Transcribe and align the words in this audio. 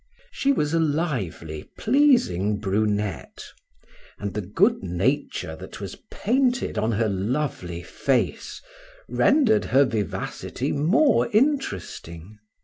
She 0.31 0.51
was 0.51 0.73
a 0.73 0.79
lively 0.79 1.63
pleasing 1.77 2.57
brunette, 2.57 3.45
and 4.17 4.33
the 4.33 4.41
good 4.41 4.81
nature 4.81 5.55
that 5.57 5.79
was 5.79 5.95
painted 6.09 6.75
on 6.75 6.93
her 6.93 7.07
lovely 7.07 7.83
face 7.83 8.63
rendered 9.07 9.65
her 9.65 9.85
vivacity 9.85 10.71
more 10.71 11.27
interesting. 11.29 12.39